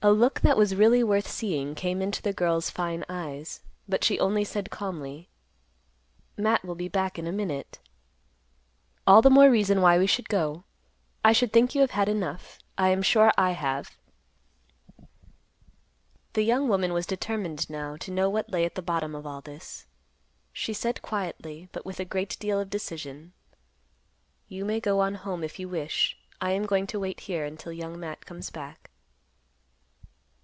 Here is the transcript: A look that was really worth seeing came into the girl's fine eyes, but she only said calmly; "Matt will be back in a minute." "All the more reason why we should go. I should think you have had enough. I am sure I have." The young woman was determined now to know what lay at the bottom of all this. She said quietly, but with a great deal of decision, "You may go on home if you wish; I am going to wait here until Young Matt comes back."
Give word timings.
A 0.00 0.12
look 0.12 0.42
that 0.42 0.56
was 0.56 0.76
really 0.76 1.02
worth 1.02 1.26
seeing 1.28 1.74
came 1.74 2.00
into 2.00 2.22
the 2.22 2.32
girl's 2.32 2.70
fine 2.70 3.04
eyes, 3.08 3.62
but 3.88 4.04
she 4.04 4.16
only 4.20 4.44
said 4.44 4.70
calmly; 4.70 5.28
"Matt 6.36 6.64
will 6.64 6.76
be 6.76 6.86
back 6.86 7.18
in 7.18 7.26
a 7.26 7.32
minute." 7.32 7.80
"All 9.08 9.20
the 9.22 9.28
more 9.28 9.50
reason 9.50 9.80
why 9.80 9.98
we 9.98 10.06
should 10.06 10.28
go. 10.28 10.62
I 11.24 11.32
should 11.32 11.52
think 11.52 11.74
you 11.74 11.80
have 11.80 11.90
had 11.90 12.08
enough. 12.08 12.60
I 12.78 12.90
am 12.90 13.02
sure 13.02 13.32
I 13.36 13.50
have." 13.54 13.98
The 16.34 16.42
young 16.44 16.68
woman 16.68 16.92
was 16.92 17.04
determined 17.04 17.68
now 17.68 17.96
to 17.96 18.12
know 18.12 18.30
what 18.30 18.52
lay 18.52 18.64
at 18.64 18.76
the 18.76 18.82
bottom 18.82 19.16
of 19.16 19.26
all 19.26 19.40
this. 19.40 19.86
She 20.52 20.74
said 20.74 21.02
quietly, 21.02 21.70
but 21.72 21.84
with 21.84 21.98
a 21.98 22.04
great 22.04 22.38
deal 22.38 22.60
of 22.60 22.70
decision, 22.70 23.32
"You 24.46 24.64
may 24.64 24.78
go 24.78 25.00
on 25.00 25.16
home 25.16 25.42
if 25.42 25.58
you 25.58 25.68
wish; 25.68 26.16
I 26.40 26.52
am 26.52 26.66
going 26.66 26.86
to 26.86 27.00
wait 27.00 27.18
here 27.22 27.44
until 27.44 27.72
Young 27.72 27.98
Matt 27.98 28.26
comes 28.26 28.48
back." 28.50 28.92